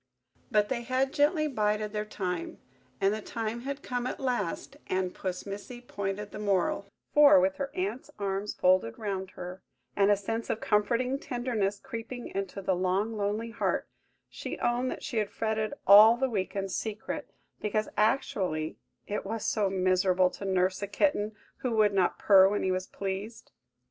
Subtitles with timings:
[0.49, 2.57] But they had gently bided their time,
[2.99, 7.57] and the time had come at last, and Puss Missy pointed the moral; for, with
[7.57, 9.61] her aunt's arms folded round her,
[9.95, 13.87] and a sense of her comforting tenderness creeping into the long lonely heart,
[14.27, 17.29] she owned that she had fretted all the week in secret
[17.61, 22.71] because–actually because–it was so miserable to nurse a kitten who would not purr when he
[22.71, 23.51] was pleased!